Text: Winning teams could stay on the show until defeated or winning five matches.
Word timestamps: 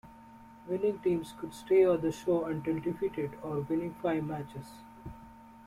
Winning 0.67 0.97
teams 0.97 1.35
could 1.39 1.53
stay 1.53 1.85
on 1.85 2.01
the 2.01 2.11
show 2.11 2.45
until 2.45 2.79
defeated 2.79 3.37
or 3.43 3.59
winning 3.59 3.93
five 4.01 4.23
matches. 4.23 4.65